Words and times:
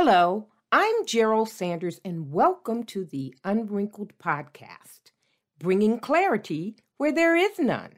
Hello, 0.00 0.46
I'm 0.70 1.06
Gerald 1.06 1.48
Sanders, 1.48 2.00
and 2.04 2.30
welcome 2.30 2.84
to 2.84 3.04
the 3.04 3.34
Unwrinkled 3.42 4.12
Podcast, 4.16 5.10
bringing 5.58 5.98
clarity 5.98 6.76
where 6.98 7.10
there 7.10 7.34
is 7.34 7.58
none. 7.58 7.94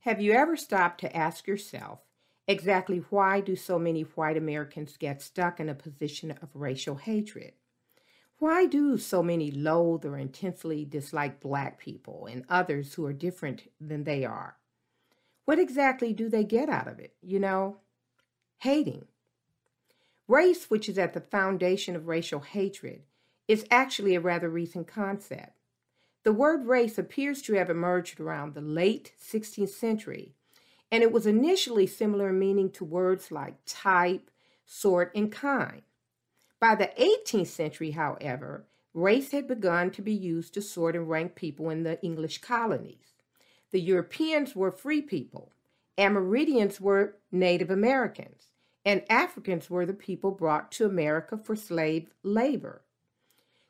Have 0.00 0.20
you 0.20 0.32
ever 0.32 0.54
stopped 0.58 1.00
to 1.00 1.16
ask 1.16 1.46
yourself 1.46 2.00
exactly 2.46 2.98
why 3.10 3.40
do 3.40 3.56
so 3.56 3.78
many 3.78 4.02
white 4.02 4.36
Americans 4.36 4.96
get 4.96 5.22
stuck 5.22 5.60
in 5.60 5.68
a 5.68 5.74
position 5.74 6.30
of 6.30 6.48
racial 6.54 6.96
hatred? 6.96 7.52
Why 8.38 8.66
do 8.66 8.98
so 8.98 9.22
many 9.22 9.50
loathe 9.50 10.04
or 10.04 10.18
intensely 10.18 10.84
dislike 10.84 11.40
black 11.40 11.78
people 11.78 12.26
and 12.26 12.44
others 12.48 12.94
who 12.94 13.06
are 13.06 13.12
different 13.12 13.70
than 13.80 14.04
they 14.04 14.24
are? 14.24 14.56
What 15.44 15.58
exactly 15.58 16.12
do 16.12 16.28
they 16.28 16.44
get 16.44 16.68
out 16.68 16.88
of 16.88 16.98
it? 16.98 17.14
You 17.22 17.38
know, 17.38 17.78
hating. 18.58 19.06
Race, 20.26 20.70
which 20.70 20.88
is 20.88 20.98
at 20.98 21.12
the 21.12 21.20
foundation 21.20 21.94
of 21.94 22.08
racial 22.08 22.40
hatred, 22.40 23.02
is 23.46 23.66
actually 23.70 24.14
a 24.14 24.20
rather 24.20 24.48
recent 24.48 24.86
concept. 24.86 25.52
The 26.22 26.32
word 26.32 26.66
race 26.66 26.96
appears 26.96 27.42
to 27.42 27.54
have 27.54 27.68
emerged 27.68 28.18
around 28.18 28.54
the 28.54 28.62
late 28.62 29.12
16th 29.22 29.68
century, 29.68 30.34
and 30.94 31.02
it 31.02 31.10
was 31.10 31.26
initially 31.26 31.88
similar 31.88 32.28
in 32.28 32.38
meaning 32.38 32.70
to 32.70 32.84
words 32.84 33.32
like 33.32 33.56
type, 33.66 34.30
sort, 34.64 35.10
and 35.12 35.32
kind. 35.32 35.82
By 36.60 36.76
the 36.76 36.92
18th 36.96 37.48
century, 37.48 37.90
however, 37.90 38.66
race 38.94 39.32
had 39.32 39.48
begun 39.48 39.90
to 39.90 40.02
be 40.02 40.12
used 40.12 40.54
to 40.54 40.62
sort 40.62 40.94
and 40.94 41.10
rank 41.10 41.34
people 41.34 41.68
in 41.68 41.82
the 41.82 42.00
English 42.00 42.38
colonies. 42.42 43.14
The 43.72 43.80
Europeans 43.80 44.54
were 44.54 44.70
free 44.70 45.02
people, 45.02 45.50
Amerindians 45.98 46.80
were 46.80 47.16
Native 47.32 47.72
Americans, 47.72 48.52
and 48.84 49.02
Africans 49.10 49.68
were 49.68 49.86
the 49.86 49.94
people 49.94 50.30
brought 50.30 50.70
to 50.70 50.86
America 50.86 51.36
for 51.36 51.56
slave 51.56 52.14
labor. 52.22 52.82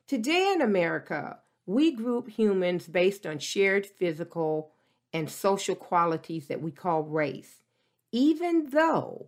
Today 0.05 0.53
in 0.53 0.61
America, 0.61 1.39
we 1.65 1.91
group 1.91 2.29
humans 2.29 2.85
based 2.85 3.25
on 3.25 3.39
shared 3.39 3.87
physical 3.87 4.74
and 5.15 5.29
social 5.29 5.75
qualities 5.75 6.47
that 6.47 6.61
we 6.61 6.71
call 6.71 7.01
race, 7.01 7.63
even 8.11 8.69
though 8.71 9.27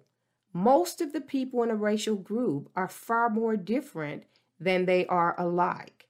most 0.52 1.00
of 1.00 1.14
the 1.14 1.22
people 1.22 1.64
in 1.64 1.70
a 1.70 1.76
racial 1.76 2.18
group 2.18 2.70
are 2.76 2.90
far 2.90 3.30
more 3.30 3.56
different 3.56 4.24
than 4.60 4.86
they 4.86 5.06
are 5.06 5.34
alike. 5.40 6.10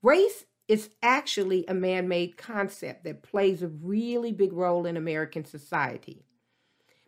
Race 0.00 0.46
is 0.66 0.88
actually 1.02 1.66
a 1.68 1.74
man 1.74 2.08
made 2.08 2.38
concept 2.38 3.04
that 3.04 3.22
plays 3.22 3.62
a 3.62 3.68
really 3.68 4.32
big 4.32 4.54
role 4.54 4.86
in 4.86 4.96
American 4.96 5.44
society. 5.44 6.24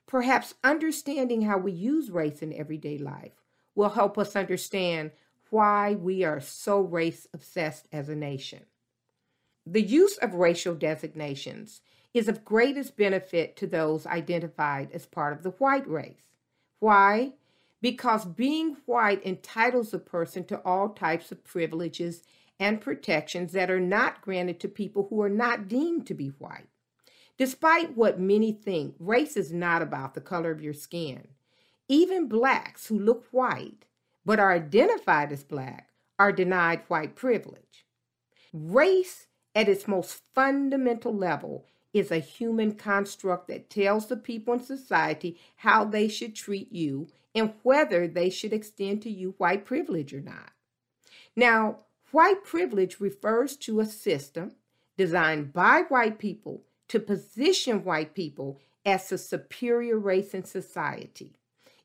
Perhaps 0.07 0.55
understanding 0.63 1.41
how 1.41 1.57
we 1.57 1.73
use 1.73 2.11
race 2.11 2.43
in 2.43 2.53
everyday 2.53 2.99
life 2.99 3.33
will 3.75 3.91
help 3.91 4.19
us 4.19 4.37
understand 4.37 5.11
why 5.49 5.95
we 5.95 6.23
are 6.23 6.41
so 6.41 6.83
race 6.83 7.27
obsessed 7.33 7.89
as 7.91 8.11
a 8.11 8.15
nation. 8.15 8.61
The 9.65 9.81
use 9.81 10.19
of 10.19 10.35
racial 10.35 10.75
designations 10.75 11.81
is 12.13 12.29
of 12.29 12.45
greatest 12.45 12.97
benefit 12.97 13.57
to 13.57 13.67
those 13.67 14.07
identified 14.07 14.91
as 14.93 15.07
part 15.07 15.33
of 15.33 15.43
the 15.43 15.51
white 15.51 15.89
race. 15.89 16.37
Why? 16.79 17.35
Because 17.81 18.25
being 18.25 18.77
white 18.87 19.25
entitles 19.25 19.95
a 19.95 19.99
person 19.99 20.45
to 20.45 20.59
all 20.65 20.91
types 20.91 21.31
of 21.31 21.45
privileges 21.45 22.23
and 22.59 22.81
protections 22.81 23.53
that 23.53 23.71
are 23.71 23.81
not 23.81 24.21
granted 24.21 24.61
to 24.61 24.69
people 24.69 25.07
who 25.09 25.23
are 25.23 25.31
not 25.31 25.69
deemed 25.69 26.07
to 26.07 26.15
be 26.15 26.29
white. 26.39 26.69
Despite 27.39 27.97
what 27.97 28.21
many 28.21 28.53
think, 28.53 28.97
race 28.99 29.37
is 29.37 29.51
not 29.53 29.81
about 29.81 30.13
the 30.15 30.21
color 30.21 30.51
of 30.51 30.61
your 30.61 30.75
skin. 30.75 31.29
Even 31.89 32.29
blacks 32.29 32.89
who 32.89 32.99
look 32.99 33.27
white 33.31 33.87
but 34.27 34.39
are 34.39 34.53
identified 34.53 35.33
as 35.33 35.43
black 35.43 35.89
are 36.19 36.33
denied 36.33 36.83
white 36.89 37.17
privilege. 37.17 37.87
Race, 38.53 39.27
at 39.55 39.69
its 39.69 39.89
most 39.89 40.21
fundamental 40.35 41.15
level, 41.15 41.67
is 41.93 42.11
a 42.11 42.19
human 42.19 42.75
construct 42.75 43.49
that 43.49 43.71
tells 43.71 44.07
the 44.07 44.17
people 44.17 44.55
in 44.55 44.63
society 44.63 45.39
how 45.57 45.85
they 45.85 46.09
should 46.09 46.35
treat 46.35 46.73
you 46.73 47.09
and 47.35 47.53
whether 47.63 48.07
they 48.07 48.31
should 48.31 48.53
extend 48.53 49.03
to 49.03 49.11
you 49.11 49.35
white 49.39 49.65
privilege 49.65 50.13
or 50.13 50.21
not. 50.21 50.51
Now, 51.37 51.81
white 52.11 52.45
privilege 52.45 53.01
refers 53.01 53.57
to 53.59 53.81
a 53.81 53.87
system 53.87 54.53
designed 54.97 55.53
by 55.53 55.83
white 55.89 56.19
people 56.19 56.63
to 56.89 57.01
position 57.01 57.85
white 57.85 58.15
people 58.15 58.61
as 58.85 59.11
a 59.13 59.19
superior 59.19 59.99
race 59.99 60.35
in 60.35 60.45
society. 60.45 61.37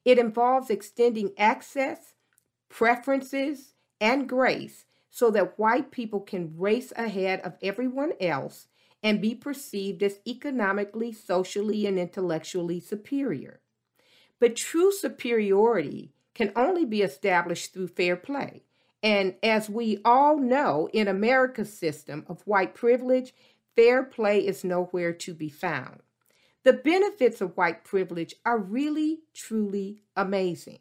It 0.04 0.18
involves 0.18 0.70
extending 0.70 1.32
access 1.38 2.16
preferences, 2.70 3.74
and 4.02 4.28
grace 4.28 4.86
so 5.10 5.32
that 5.32 5.58
white 5.58 5.92
people 5.92 6.20
can 6.20 6.58
race 6.58 6.92
ahead 6.98 7.40
of 7.42 7.54
everyone 7.62 8.12
else 8.20 8.68
and 9.06 9.22
be 9.22 9.36
perceived 9.36 10.02
as 10.02 10.20
economically, 10.28 11.14
socially, 11.14 11.86
and 11.86 12.00
intellectually 12.00 12.80
superior. 12.80 13.62
But 14.40 14.56
true 14.56 14.92
superiority 14.92 16.12
can 16.34 16.52
only 16.56 16.86
be 16.86 17.04
established 17.04 17.72
through 17.72 17.90
fair 17.90 18.16
play. 18.16 18.64
And 19.04 19.36
as 19.44 19.70
we 19.70 20.00
all 20.04 20.40
know, 20.40 20.90
in 20.92 21.08
America's 21.08 21.72
system 21.72 22.26
of 22.28 22.42
white 22.48 22.74
privilege, 22.74 23.36
fair 23.76 24.02
play 24.02 24.40
is 24.40 24.64
nowhere 24.64 25.14
to 25.14 25.36
be 25.36 25.50
found. 25.50 26.00
The 26.64 26.74
benefits 26.74 27.42
of 27.42 27.56
white 27.56 27.84
privilege 27.84 28.34
are 28.44 28.58
really, 28.58 29.20
truly 29.36 30.02
amazing. 30.16 30.80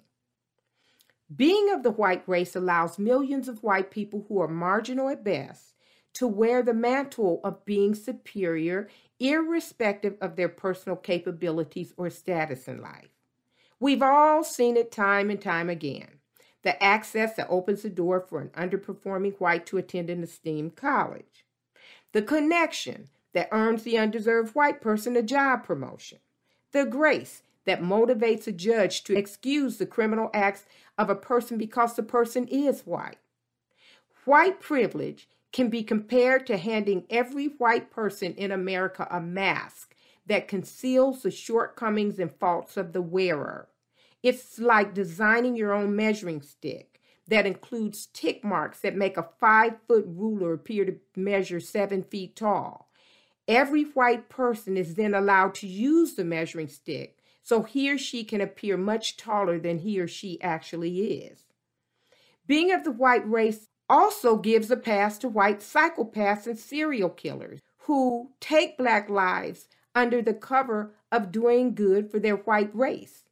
Being 1.37 1.71
of 1.71 1.83
the 1.83 1.91
white 1.91 2.27
race 2.27 2.57
allows 2.57 2.99
millions 2.99 3.49
of 3.49 3.63
white 3.63 3.91
people 3.91 4.25
who 4.29 4.41
are 4.41 4.49
marginal 4.49 5.11
at 5.11 5.23
best 5.23 5.75
to 6.15 6.27
wear 6.27 6.63
the 6.63 6.75
mantle 6.75 7.41
of 7.45 7.65
being 7.65 7.95
superior, 7.95 8.89
irrespective 9.19 10.17
of 10.21 10.37
their 10.37 10.49
personal 10.49 10.97
capabilities 10.97 11.93
or 11.97 12.11
status 12.11 12.67
in 12.69 12.81
life. 12.81 13.09
We've 13.81 14.03
all 14.03 14.45
seen 14.45 14.77
it 14.77 14.91
time 14.91 15.31
and 15.31 15.41
time 15.41 15.69
again 15.69 16.21
the 16.65 16.83
access 16.83 17.37
that 17.37 17.47
opens 17.51 17.83
the 17.83 17.91
door 17.91 18.21
for 18.21 18.41
an 18.41 18.49
underperforming 18.51 19.39
white 19.39 19.67
to 19.67 19.77
attend 19.77 20.11
an 20.11 20.23
esteemed 20.23 20.75
college, 20.75 21.45
the 22.13 22.23
connection 22.23 23.09
that 23.35 23.49
earns 23.53 23.83
the 23.83 23.99
undeserved 23.99 24.55
white 24.55 24.81
person 24.81 25.15
a 25.17 25.23
job 25.23 25.63
promotion, 25.63 26.19
the 26.73 26.87
grace 26.87 27.43
that 27.67 27.83
motivates 27.83 28.47
a 28.47 28.53
judge 28.53 29.05
to 29.05 29.17
excuse 29.17 29.77
the 29.77 29.87
criminal 29.87 30.31
acts 30.33 30.65
of 30.97 31.11
a 31.11 31.15
person 31.15 31.59
because 31.59 31.95
the 31.95 32.03
person 32.03 32.49
is 32.49 32.83
white. 32.87 33.19
White 34.25 34.61
privilege 34.61 35.29
can 35.55 35.69
be 35.69 35.85
compared 35.85 36.45
to 36.49 36.57
handing 36.57 37.05
every 37.09 37.47
white 37.47 37.89
person 37.89 38.35
in 38.35 38.51
America 38.51 39.07
a 39.09 39.21
mask 39.21 39.95
that 40.27 40.49
conceals 40.49 41.23
the 41.23 41.31
shortcomings 41.31 42.19
and 42.19 42.35
faults 42.41 42.77
of 42.77 42.93
the 42.93 43.01
wearer. 43.01 43.69
It's 44.21 44.59
like 44.59 44.95
designing 44.95 45.55
your 45.55 45.73
own 45.73 45.95
measuring 45.95 46.43
stick 46.43 47.01
that 47.29 47.47
includes 47.47 48.07
tick 48.07 48.43
marks 48.43 48.81
that 48.81 48.97
make 48.97 49.17
a 49.17 49.29
five 49.39 49.75
foot 49.87 50.05
ruler 50.09 50.55
appear 50.55 50.87
to 50.87 50.97
measure 51.15 51.61
seven 51.61 52.03
feet 52.03 52.35
tall. 52.35 52.91
Every 53.47 53.85
white 53.85 54.29
person 54.29 54.77
is 54.77 54.97
then 54.97 55.15
allowed 55.15 55.55
to 55.57 55.69
use 55.69 56.15
the 56.15 56.25
measuring 56.25 56.69
stick 56.69 57.21
so 57.45 57.63
he 57.63 57.93
or 57.93 57.97
she 57.97 58.25
can 58.25 58.41
appear 58.41 58.77
much 58.77 59.17
taller 59.17 59.61
than 59.61 59.79
he 59.79 60.01
or 60.01 60.09
she 60.09 60.43
actually 60.43 61.23
is. 61.23 61.45
Being 62.45 62.73
of 62.73 62.83
the 62.83 62.91
white 62.91 63.29
race 63.31 63.69
also 63.89 64.37
gives 64.37 64.71
a 64.71 64.77
pass 64.77 65.19
to 65.19 65.29
white 65.29 65.61
psychopaths 65.61 66.47
and 66.47 66.59
serial 66.59 67.11
killers 67.11 67.61
who 67.81 68.31
take 68.41 68.79
black 68.79 69.09
lives 69.09 69.69
under 69.95 70.23
the 70.23 70.35
cover 70.35 70.95
of 71.13 71.31
doing 71.33 71.75
good 71.75 72.11
for 72.11 72.19
their 72.19 72.37
white 72.37 72.75
race. 72.75 73.25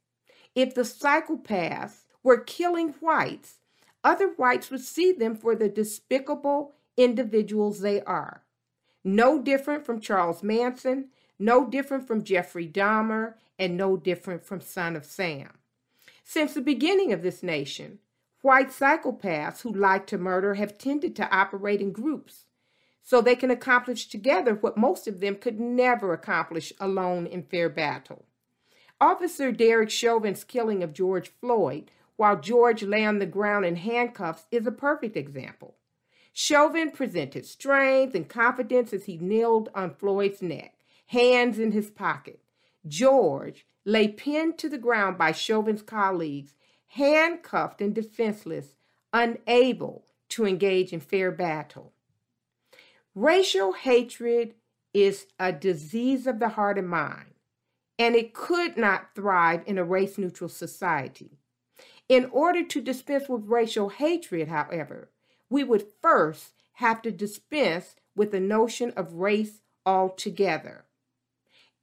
If 0.55 0.75
the 0.75 0.83
psychopaths 0.83 2.03
were 2.21 2.37
killing 2.39 2.89
whites, 2.99 3.55
other 4.03 4.29
whites 4.29 4.69
would 4.69 4.81
see 4.81 5.11
them 5.11 5.35
for 5.35 5.55
the 5.55 5.69
despicable 5.69 6.73
individuals 6.97 7.79
they 7.79 8.01
are. 8.01 8.43
No 9.03 9.41
different 9.41 9.85
from 9.85 9.99
Charles 9.99 10.43
Manson, 10.43 11.09
no 11.39 11.67
different 11.67 12.07
from 12.07 12.23
Jeffrey 12.23 12.67
Dahmer, 12.67 13.35
and 13.57 13.75
no 13.75 13.97
different 13.97 14.45
from 14.45 14.61
Son 14.61 14.95
of 14.95 15.05
Sam. 15.05 15.49
Since 16.23 16.53
the 16.53 16.61
beginning 16.61 17.11
of 17.11 17.21
this 17.21 17.43
nation, 17.43 17.99
white 18.43 18.69
psychopaths 18.69 19.61
who 19.61 19.71
like 19.71 20.05
to 20.05 20.17
murder 20.17 20.55
have 20.55 20.77
tended 20.77 21.15
to 21.15 21.35
operate 21.35 21.79
in 21.81 21.93
groups 21.93 22.45
so 23.01 23.21
they 23.21 23.35
can 23.35 23.49
accomplish 23.49 24.07
together 24.07 24.53
what 24.53 24.77
most 24.77 25.07
of 25.07 25.21
them 25.21 25.35
could 25.35 25.59
never 25.59 26.13
accomplish 26.13 26.71
alone 26.79 27.25
in 27.25 27.41
fair 27.41 27.69
battle. 27.69 28.25
Officer 28.99 29.51
Derek 29.51 29.89
Chauvin's 29.89 30.43
killing 30.43 30.83
of 30.83 30.93
George 30.93 31.31
Floyd 31.39 31.89
while 32.17 32.39
George 32.39 32.83
lay 32.83 33.05
on 33.05 33.19
the 33.19 33.25
ground 33.25 33.65
in 33.65 33.77
handcuffs 33.77 34.45
is 34.51 34.67
a 34.67 34.71
perfect 34.71 35.15
example. 35.15 35.75
Chauvin 36.33 36.91
presented 36.91 37.45
strength 37.45 38.13
and 38.13 38.27
confidence 38.27 38.91
as 38.91 39.05
he 39.05 39.17
kneeled 39.17 39.69
on 39.73 39.95
Floyd's 39.95 40.41
neck, 40.41 40.73
hands 41.07 41.59
in 41.59 41.71
his 41.71 41.89
pocket. 41.89 42.41
George 42.85 43.65
lay 43.85 44.09
pinned 44.09 44.57
to 44.57 44.67
the 44.67 44.77
ground 44.77 45.17
by 45.17 45.31
Chauvin's 45.31 45.81
colleagues, 45.81 46.55
handcuffed 46.93 47.81
and 47.81 47.95
defenseless, 47.95 48.75
unable 49.11 50.05
to 50.29 50.45
engage 50.45 50.93
in 50.93 50.99
fair 50.99 51.31
battle. 51.31 51.91
Racial 53.15 53.73
hatred 53.73 54.53
is 54.93 55.25
a 55.39 55.51
disease 55.51 56.27
of 56.27 56.39
the 56.39 56.49
heart 56.49 56.77
and 56.77 56.87
mind, 56.87 57.33
and 57.97 58.15
it 58.15 58.33
could 58.33 58.77
not 58.77 59.15
thrive 59.15 59.63
in 59.65 59.77
a 59.77 59.83
race 59.83 60.17
neutral 60.17 60.49
society. 60.49 61.39
In 62.09 62.25
order 62.31 62.63
to 62.63 62.81
dispense 62.81 63.27
with 63.27 63.45
racial 63.45 63.89
hatred, 63.89 64.47
however, 64.47 65.09
we 65.49 65.63
would 65.63 65.85
first 66.01 66.53
have 66.73 67.01
to 67.03 67.11
dispense 67.11 67.95
with 68.15 68.31
the 68.31 68.39
notion 68.39 68.91
of 68.95 69.13
race 69.13 69.61
altogether. 69.85 70.85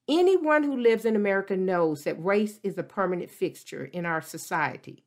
Anyone 0.08 0.64
who 0.64 0.76
lives 0.76 1.05
in 1.05 1.14
America 1.14 1.56
knows 1.56 2.05
that 2.05 2.23
race 2.23 2.58
is 2.62 2.76
a 2.79 2.82
permanent 2.82 3.31
fixture 3.31 3.85
in 3.85 4.06
our 4.06 4.20
society. 4.20 5.05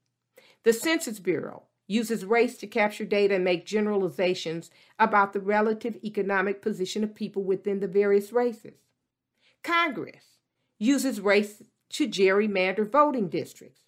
The 0.64 0.74
Census 0.74 1.20
Bureau 1.20 1.64
uses 1.88 2.24
race 2.24 2.58
to 2.58 2.68
capture 2.68 3.04
data 3.04 3.36
and 3.36 3.44
make 3.44 3.66
generalizations 3.66 4.72
about 4.98 5.34
the 5.34 5.42
relative 5.42 5.98
economic 6.04 6.62
position 6.62 7.04
of 7.04 7.16
people 7.16 7.44
within 7.44 7.82
the 7.82 7.88
various 7.88 8.32
races. 8.32 8.80
Congress 9.64 10.38
uses 10.80 11.20
race 11.20 11.64
to 11.90 12.08
gerrymander 12.08 12.90
voting 12.90 13.28
districts. 13.28 13.82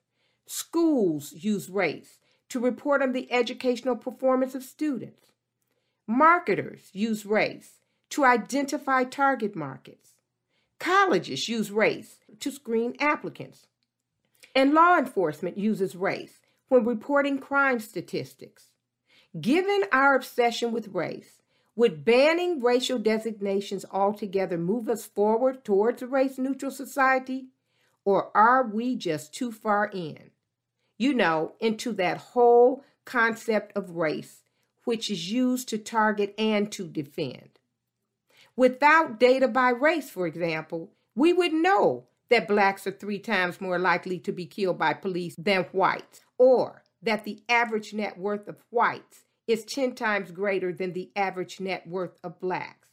Schools 0.46 1.34
use 1.34 1.70
race 1.70 2.20
to 2.50 2.60
report 2.60 3.02
on 3.02 3.14
the 3.14 3.32
educational 3.32 3.96
performance 3.96 4.54
of 4.54 4.64
students. 4.64 5.32
Marketers 6.08 6.90
use 6.94 7.26
race 7.26 7.80
to 8.10 8.24
identify 8.24 9.04
target 9.04 9.56
markets. 9.56 10.15
Colleges 10.80 11.48
use 11.48 11.72
race 11.72 12.20
to 12.40 12.52
screen 12.52 12.96
applicants. 13.00 13.68
And 14.54 14.74
law 14.74 14.98
enforcement 14.98 15.58
uses 15.58 15.96
race 15.96 16.40
when 16.68 16.86
reporting 16.86 17.40
crime 17.40 17.80
statistics. 17.80 18.72
Given 19.40 19.84
our 19.92 20.16
obsession 20.16 20.72
with 20.72 20.90
race, 20.90 21.42
would 21.76 22.06
banning 22.06 22.62
racial 22.62 22.98
designations 22.98 23.86
altogether 23.92 24.58
move 24.58 24.88
us 24.88 25.06
forward 25.06 25.66
towards 25.66 26.02
a 26.02 26.08
race 26.08 26.38
neutral 26.38 26.72
society? 26.72 27.48
Or 28.06 28.36
are 28.36 28.66
we 28.66 28.96
just 28.96 29.34
too 29.34 29.52
far 29.52 29.88
in? 29.88 30.32
You 30.98 31.14
know, 31.14 31.54
into 31.60 31.92
that 31.94 32.18
whole 32.18 32.84
concept 33.04 33.76
of 33.76 33.92
race, 33.92 34.44
which 34.86 35.12
is 35.12 35.32
used 35.32 35.68
to 35.70 35.78
target 35.78 36.34
and 36.38 36.72
to 36.72 36.88
defend. 36.88 37.60
Without 38.56 39.20
data 39.20 39.48
by 39.48 39.70
race, 39.70 40.10
for 40.10 40.28
example, 40.28 40.92
we 41.16 41.34
would 41.34 41.54
know 41.54 42.08
that 42.30 42.48
blacks 42.48 42.88
are 42.88 42.92
three 42.92 43.20
times 43.20 43.62
more 43.62 43.78
likely 43.78 44.18
to 44.20 44.32
be 44.32 44.46
killed 44.46 44.78
by 44.78 44.94
police 44.94 45.36
than 45.38 45.64
whites, 45.72 46.22
or 46.38 46.84
that 47.02 47.24
the 47.24 47.44
average 47.50 47.94
net 47.94 48.18
worth 48.18 48.48
of 48.48 48.64
whites 48.70 49.26
is 49.48 49.64
10 49.66 49.94
times 49.94 50.32
greater 50.32 50.74
than 50.74 50.94
the 50.94 51.12
average 51.16 51.60
net 51.60 51.88
worth 51.88 52.18
of 52.24 52.40
blacks. 52.40 52.90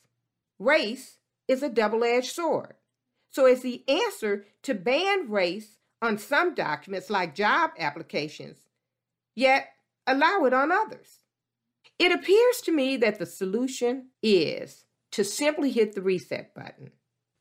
Race 0.58 1.18
is 1.48 1.62
a 1.62 1.68
double 1.68 2.04
edged 2.04 2.32
sword. 2.32 2.74
So, 3.30 3.46
as 3.46 3.62
the 3.62 3.82
answer 3.88 4.44
to 4.64 4.74
ban 4.74 5.30
race 5.30 5.78
on 6.02 6.18
some 6.18 6.54
documents 6.54 7.08
like 7.08 7.34
job 7.34 7.70
applications, 7.78 8.58
yet 9.34 9.70
allow 10.06 10.44
it 10.44 10.52
on 10.52 10.70
others. 10.70 11.20
It 11.98 12.12
appears 12.12 12.60
to 12.62 12.72
me 12.72 12.96
that 12.98 13.18
the 13.18 13.26
solution 13.26 14.08
is 14.22 14.84
to 15.12 15.24
simply 15.24 15.70
hit 15.70 15.94
the 15.94 16.02
reset 16.02 16.54
button, 16.54 16.90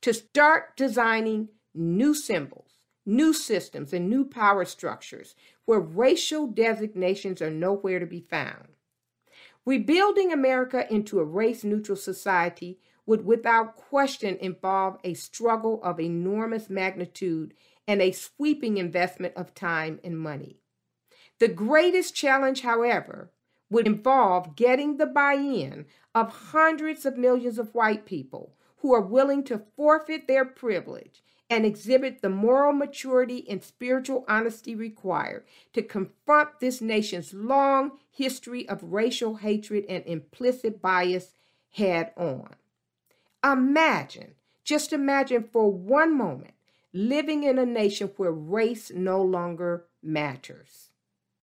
to 0.02 0.14
start 0.14 0.76
designing 0.78 1.50
new 1.74 2.14
symbols, 2.14 2.78
new 3.06 3.34
systems, 3.34 3.94
and 3.94 4.10
new 4.10 4.26
power 4.26 4.66
structures 4.66 5.36
where 5.66 5.80
racial 5.80 6.48
designations 6.48 7.42
are 7.42 7.50
nowhere 7.50 8.00
to 8.00 8.06
be 8.06 8.22
found. 8.22 8.68
Rebuilding 9.66 10.34
America 10.34 10.92
into 10.92 11.20
a 11.20 11.26
race 11.26 11.64
neutral 11.64 11.96
society 11.96 12.80
would 13.06 13.26
without 13.26 13.76
question 13.76 14.38
involve 14.38 14.98
a 15.04 15.14
struggle 15.14 15.82
of 15.84 16.00
enormous 16.00 16.70
magnitude 16.70 17.54
and 17.88 18.02
a 18.02 18.12
sweeping 18.12 18.78
investment 18.78 19.34
of 19.36 19.54
time 19.54 20.00
and 20.04 20.20
money. 20.20 20.58
The 21.40 21.48
greatest 21.48 22.16
challenge, 22.16 22.62
however, 22.62 23.32
would 23.72 23.88
involve 23.88 24.56
getting 24.56 24.98
the 24.98 25.08
buy 25.08 25.34
in 25.34 25.86
of 26.14 26.52
hundreds 26.52 27.06
of 27.06 27.18
millions 27.18 27.58
of 27.58 27.74
white 27.74 28.06
people 28.06 28.54
who 28.80 28.94
are 28.94 29.02
willing 29.02 29.44
to 29.46 29.64
forfeit 29.76 30.28
their 30.28 30.46
privilege 30.46 31.24
and 31.50 31.66
exhibit 31.66 32.22
the 32.22 32.30
moral 32.30 32.74
maturity 32.74 33.46
and 33.50 33.64
spiritual 33.64 34.26
honesty 34.28 34.76
required 34.76 35.44
to 35.74 35.82
confront 35.82 36.60
this 36.60 36.82
nation's 36.82 37.34
long 37.34 37.92
history 38.10 38.68
of 38.70 38.84
racial 38.84 39.36
hatred 39.36 39.86
and 39.90 40.06
implicit 40.06 40.82
bias 40.82 41.34
head 41.72 42.12
on. 42.16 42.56
Imagine, 43.44 44.36
just 44.64 44.94
imagine 44.94 45.44
for 45.52 45.72
one 45.72 46.18
moment, 46.18 46.54
living 46.94 47.44
in 47.44 47.58
a 47.58 47.66
nation 47.66 48.12
where 48.18 48.32
race 48.32 48.92
no 48.94 49.22
longer 49.22 49.86
matters. 50.04 50.91